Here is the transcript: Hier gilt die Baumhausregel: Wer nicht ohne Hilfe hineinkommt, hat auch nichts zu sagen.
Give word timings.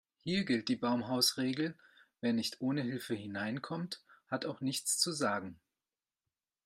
Hier 0.17 0.45
gilt 0.45 0.67
die 0.67 0.75
Baumhausregel: 0.77 1.77
Wer 2.21 2.33
nicht 2.33 2.59
ohne 2.59 2.81
Hilfe 2.81 3.13
hineinkommt, 3.13 4.03
hat 4.29 4.47
auch 4.47 4.59
nichts 4.59 4.97
zu 4.97 5.11
sagen. 5.11 5.59